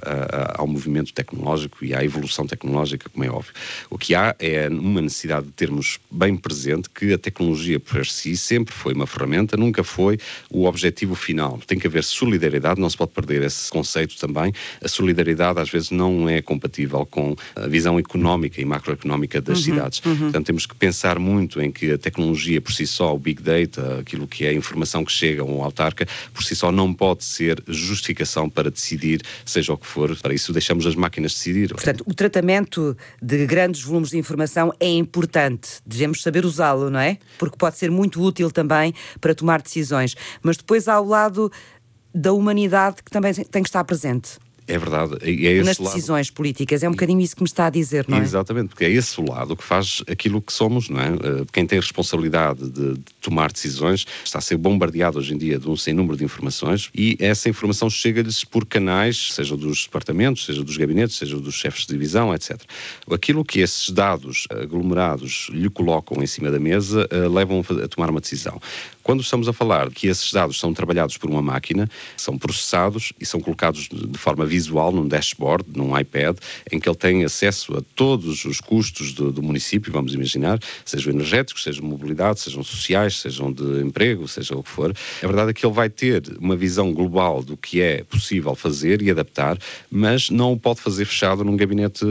[0.56, 3.54] ao movimento tecnológico e à evolução tecnológica, como é óbvio.
[3.92, 8.36] O que há é uma necessidade de termos bem presente que a tecnologia por si
[8.36, 10.18] sempre foi uma ferramenta, nunca foi
[10.50, 11.60] o objetivo final.
[11.68, 14.52] Tem que haver solidariedade, não se pode perder esse conceito também.
[14.84, 19.64] A solidariedade às vezes não é compatível com a visão económica e macroeconómica das Uhum,
[19.64, 20.02] cidades.
[20.04, 20.18] uhum.
[20.18, 24.00] Portanto, temos que pensar muito em que a tecnologia por si só, o Big Data,
[24.00, 27.24] aquilo que é a informação que chega a um autarca, por si só não pode
[27.24, 30.16] ser justificação para decidir, seja o que for.
[30.18, 31.70] Para isso deixamos as máquinas decidir.
[31.70, 35.80] Portanto, o tratamento de grandes volumes de informação é importante.
[35.86, 37.18] Devemos saber usá-lo, não é?
[37.38, 40.16] Porque pode ser muito útil também para tomar decisões.
[40.42, 41.52] Mas depois há o lado
[42.14, 44.40] da humanidade que também tem que estar presente.
[44.68, 45.16] É verdade.
[45.22, 45.94] É nas lado.
[45.94, 46.84] decisões políticas.
[46.84, 48.22] É um bocadinho isso que me está a dizer, não é?
[48.22, 51.08] Exatamente, porque é esse o lado que faz aquilo que somos, não é?
[51.08, 55.58] Eh, Quem tem responsabilidade de, de tomar decisões está a ser bombardeado hoje em dia
[55.58, 60.46] de um sem número de informações e essa informação chega-lhes por canais, seja dos departamentos,
[60.46, 62.60] seja dos gabinetes, seja dos chefes de divisão, etc.
[63.10, 67.88] Aquilo que esses dados aglomerados lhe colocam em cima da mesa eh, levam a a
[67.88, 68.60] tomar uma decisão.
[69.08, 73.26] Quando estamos a falar que esses dados são trabalhados por uma máquina, são processados e
[73.26, 76.38] são colocados de forma visual num dashboard, num iPad,
[76.70, 81.14] em que ele tem acesso a todos os custos do, do município, vamos imaginar, sejam
[81.14, 84.94] energéticos, sejam mobilidade, sejam sociais, sejam de emprego, seja o que for.
[85.24, 89.02] A verdade é que ele vai ter uma visão global do que é possível fazer
[89.02, 89.58] e adaptar,
[89.90, 92.04] mas não o pode fazer fechado num gabinete,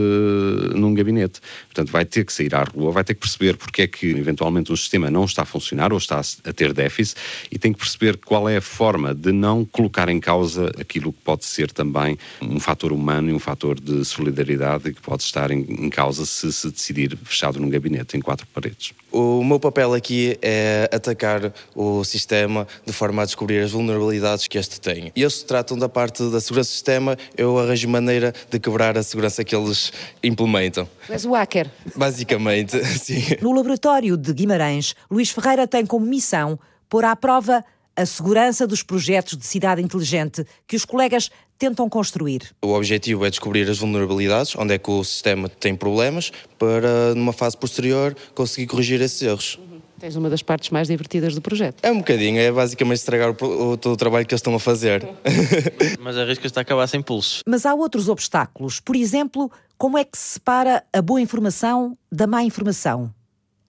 [0.73, 1.41] num gabinete.
[1.67, 4.71] Portanto, vai ter que sair à rua, vai ter que perceber porque é que eventualmente
[4.71, 7.19] um sistema não está a funcionar ou está a ter déficit
[7.51, 11.21] e tem que perceber qual é a forma de não colocar em causa aquilo que
[11.21, 15.61] pode ser também um fator humano e um fator de solidariedade que pode estar em,
[15.61, 18.93] em causa se se decidir fechado num gabinete em quatro paredes.
[19.11, 24.57] O meu papel aqui é atacar o sistema de forma a descobrir as vulnerabilidades que
[24.57, 25.11] este tem.
[25.15, 28.97] E eles se tratam da parte da segurança do sistema, eu arranjo maneira de quebrar
[28.97, 29.91] a segurança que eles
[30.23, 30.87] implementam.
[31.09, 31.69] És o hacker.
[31.95, 33.37] Basicamente, sim.
[33.41, 36.59] No laboratório de Guimarães, Luís Ferreira tem como missão
[36.89, 37.63] pôr à prova
[37.95, 42.43] a segurança dos projetos de cidade inteligente que os colegas tentam construir.
[42.61, 47.33] O objetivo é descobrir as vulnerabilidades, onde é que o sistema tem problemas, para, numa
[47.33, 49.59] fase posterior, conseguir corrigir esses erros.
[49.99, 51.79] Tens uma das partes mais divertidas do projeto.
[51.81, 54.59] É um bocadinho, é basicamente estragar o, o, todo o trabalho que eles estão a
[54.59, 55.03] fazer.
[55.99, 57.41] Mas arriscas-te a acabar sem pulsos.
[57.47, 58.79] Mas há outros obstáculos.
[58.79, 63.11] Por exemplo, como é que se separa a boa informação da má informação?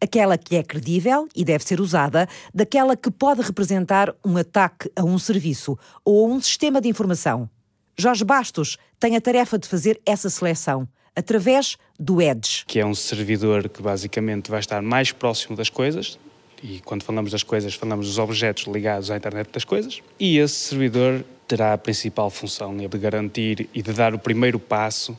[0.01, 5.05] Aquela que é credível e deve ser usada, daquela que pode representar um ataque a
[5.05, 7.49] um serviço ou a um sistema de informação.
[7.97, 12.65] Jorge Bastos tem a tarefa de fazer essa seleção através do Edge.
[12.67, 16.17] Que é um servidor que basicamente vai estar mais próximo das coisas,
[16.63, 20.55] e quando falamos das coisas, falamos dos objetos ligados à internet das coisas, e esse
[20.55, 25.19] servidor terá a principal função de garantir e de dar o primeiro passo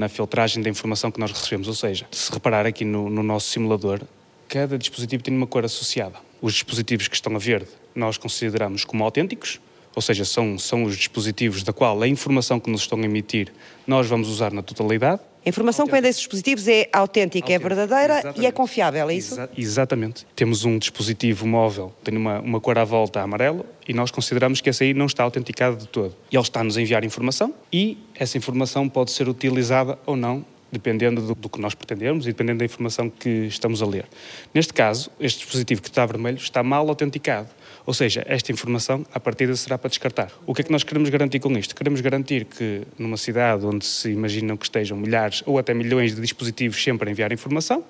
[0.00, 1.68] na filtragem da informação que nós recebemos.
[1.68, 4.00] Ou seja, se reparar aqui no, no nosso simulador,
[4.48, 6.18] cada dispositivo tem uma cor associada.
[6.40, 9.60] Os dispositivos que estão a verde nós consideramos como autênticos,
[9.94, 13.52] ou seja, são, são os dispositivos da qual a informação que nos estão a emitir
[13.86, 15.20] nós vamos usar na totalidade.
[15.44, 18.40] A informação que vem desses dispositivos é autêntica, é verdadeira Exatamente.
[18.42, 19.34] e é confiável, é isso?
[19.34, 20.26] Exa exatamente.
[20.36, 24.68] Temos um dispositivo móvel, tem uma, uma cor à volta amarelo e nós consideramos que
[24.68, 26.14] esse aí não está autenticado de todo.
[26.30, 31.20] E ele está-nos a enviar informação e essa informação pode ser utilizada ou não dependendo
[31.20, 34.06] do, do, que nós pretendemos e dependendo da informação que estamos a ler.
[34.54, 37.48] Neste caso, este dispositivo que está vermelho está mal autenticado.
[37.86, 40.30] Ou seja, esta informação, à partida, será para descartar.
[40.46, 41.74] O que é que nós queremos garantir com isto?
[41.74, 46.20] Queremos garantir que numa cidade onde se imaginam que estejam milhares ou até milhões de
[46.20, 47.84] dispositivos sempre a enviar informação,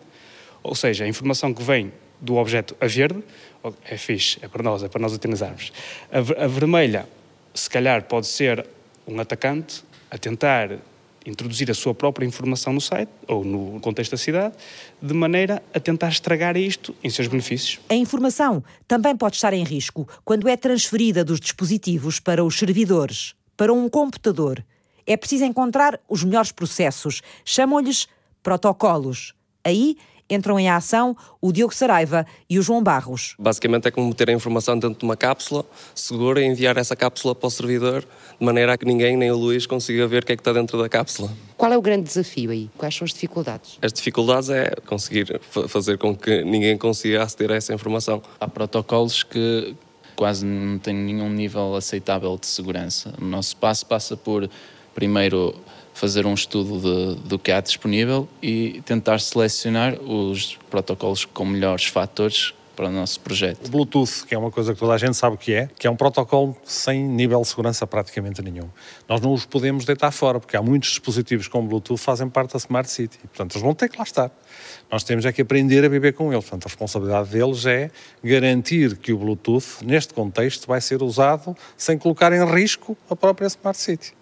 [0.63, 3.23] ou seja, a informação que vem do objeto a verde,
[3.85, 5.73] é fixe, é para nós, é para nós utilizarmos.
[6.13, 7.07] A, a vermelha,
[7.55, 8.67] se calhar, pode ser
[9.07, 10.79] um atacante a tentar
[11.27, 14.55] introduzir a sua própria informação no site ou no contexto da cidade,
[15.01, 17.81] de maneira a tentar estragar isto em seus benefícios.
[17.89, 23.35] A informação também pode estar em risco quando é transferida dos dispositivos para os servidores,
[23.57, 24.65] para um computador.
[25.07, 28.07] É preciso encontrar os melhores processos, chamam-lhes
[28.43, 29.35] protocolos.
[29.65, 29.97] Aí
[30.31, 33.35] entram em ação o Diogo Saraiva e o João Barros.
[33.39, 35.65] Basicamente é como meter a informação dentro de uma cápsula
[35.95, 38.03] segura e enviar essa cápsula para o servidor,
[38.39, 40.53] de maneira a que ninguém, nem o Luís, consiga ver o que é que está
[40.53, 41.31] dentro da cápsula.
[41.57, 42.71] Qual é o grande desafio aí?
[42.79, 43.79] Quais são as dificuldades?
[43.83, 48.23] As dificuldades é conseguir fazer com que ninguém consiga aceder a essa informação.
[48.39, 49.75] Há protocolos que
[50.17, 53.15] quase não têm nenhum nível aceitável de segurança.
[53.19, 54.49] O nosso passo passa por,
[54.95, 55.55] primeiro,
[56.01, 61.85] fazer um estudo de, do que há disponível e tentar selecionar os protocolos com melhores
[61.85, 63.67] fatores para o nosso projeto.
[63.67, 65.87] O Bluetooth, que é uma coisa que toda a gente sabe o que é, que
[65.87, 68.67] é um protocolo sem nível de segurança praticamente nenhum.
[69.07, 72.53] Nós não os podemos deitar fora, porque há muitos dispositivos com Bluetooth que fazem parte
[72.53, 73.19] da Smart City.
[73.19, 74.31] Portanto, eles vão ter que lá estar.
[74.91, 76.45] Nós temos é que aprender a viver com eles.
[76.47, 77.91] Portanto, a responsabilidade deles é
[78.25, 83.47] garantir que o Bluetooth, neste contexto, vai ser usado sem colocar em risco a própria
[83.47, 84.15] Smart City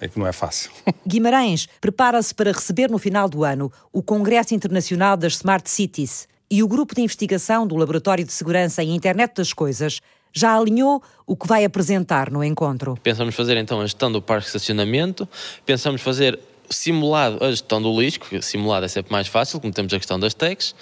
[0.00, 0.70] é que não é fácil.
[1.06, 6.62] Guimarães prepara-se para receber no final do ano o Congresso Internacional das Smart Cities e
[6.62, 10.00] o grupo de investigação do Laboratório de Segurança e Internet das Coisas
[10.32, 12.98] já alinhou o que vai apresentar no encontro.
[13.02, 15.28] Pensamos fazer então a gestão do parque de estacionamento,
[15.66, 16.38] pensamos fazer
[16.70, 20.20] simulado a gestão do lixo, que simulado é sempre mais fácil, como temos a questão
[20.20, 20.74] das techs,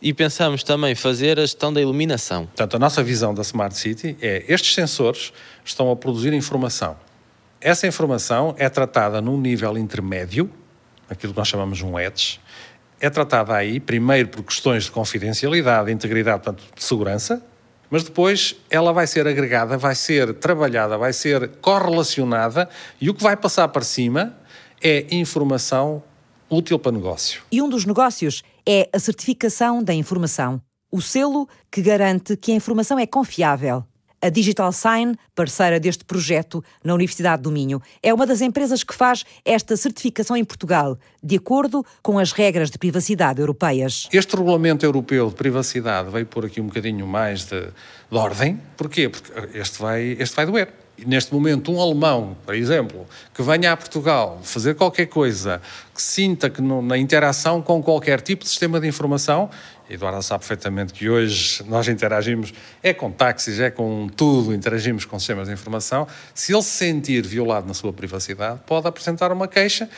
[0.00, 2.46] e pensamos também fazer a gestão da iluminação.
[2.46, 5.32] Portanto, a nossa visão da Smart City é estes sensores
[5.64, 6.96] estão a produzir informação
[7.60, 10.50] essa informação é tratada num nível intermédio,
[11.08, 12.40] aquilo que nós chamamos um edge,
[13.00, 17.42] é tratada aí, primeiro por questões de confidencialidade, integridade, portanto, de segurança,
[17.90, 22.68] mas depois ela vai ser agregada, vai ser trabalhada, vai ser correlacionada
[23.00, 24.36] e o que vai passar para cima
[24.82, 26.02] é informação
[26.48, 27.42] útil para negócio.
[27.50, 32.54] E um dos negócios é a certificação da informação, o selo que garante que a
[32.54, 33.84] informação é confiável.
[34.20, 37.80] A Digital Sign, parceira deste projeto na Universidade do Minho.
[38.02, 42.70] É uma das empresas que faz esta certificação em Portugal, de acordo com as regras
[42.70, 44.08] de privacidade europeias.
[44.12, 48.60] Este regulamento europeu de privacidade veio pôr aqui um bocadinho mais de, de ordem.
[48.76, 49.08] Porquê?
[49.08, 50.72] Porque este vai, este vai doer
[51.06, 55.60] neste momento, um alemão, por exemplo, que venha a Portugal fazer qualquer coisa,
[55.94, 59.50] que sinta que no, na interação com qualquer tipo de sistema de informação,
[59.90, 65.18] Eduardo sabe perfeitamente que hoje nós interagimos, é com táxis, é com tudo, interagimos com
[65.18, 66.06] sistemas de informação.
[66.32, 69.90] Se ele se sentir violado na sua privacidade, pode apresentar uma queixa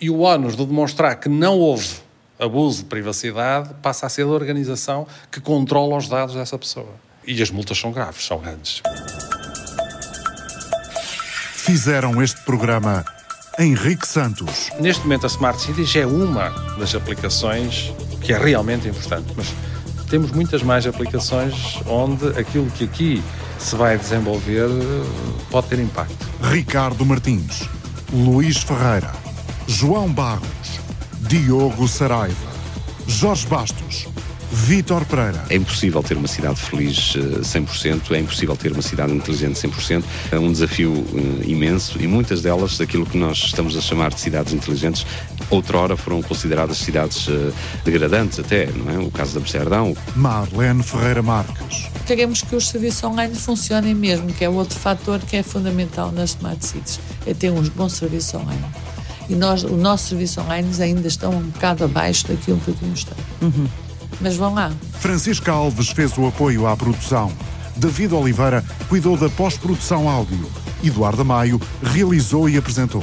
[0.00, 1.96] e o ónus de demonstrar que não houve
[2.38, 6.94] abuso de privacidade passa a ser da organização que controla os dados dessa pessoa.
[7.26, 8.82] E as multas são graves, são grandes.
[11.52, 13.04] Fizeram este programa
[13.58, 14.70] Henrique Santos.
[14.80, 17.92] Neste momento, a Smart Cities é uma das aplicações
[18.24, 19.54] que é realmente importante, mas
[20.08, 23.22] temos muitas mais aplicações onde aquilo que aqui
[23.58, 24.68] se vai desenvolver
[25.50, 26.26] pode ter impacto.
[26.42, 27.68] Ricardo Martins,
[28.12, 29.12] Luís Ferreira,
[29.66, 30.80] João Barros,
[31.20, 32.52] Diogo Saraiva,
[33.06, 34.06] Jorge Bastos,
[34.54, 35.44] Vítor Pereira.
[35.50, 40.04] É impossível ter uma cidade feliz 100%, eh, é impossível ter uma cidade inteligente 100%.
[40.30, 44.20] É um desafio eh, imenso e muitas delas, daquilo que nós estamos a chamar de
[44.20, 45.04] cidades inteligentes,
[45.50, 47.52] outrora foram consideradas cidades eh,
[47.84, 48.98] degradantes até, não é?
[48.98, 49.96] O caso de Amsterdão.
[50.16, 51.88] Marlene Ferreira Marques.
[52.06, 56.30] Queremos que os serviços online funcionem mesmo, que é outro fator que é fundamental nas
[56.30, 58.64] smart cities, é ter uns bons serviços online.
[59.28, 63.16] E nós, o nosso serviço online ainda estão um bocado abaixo daquilo que devíamos estar.
[63.40, 63.66] Uhum.
[64.20, 64.70] Mas vão lá.
[65.00, 67.32] Francisca Alves fez o apoio à produção.
[67.76, 70.48] David Oliveira cuidou da pós-produção áudio.
[70.82, 73.02] Eduardo Maio realizou e apresentou.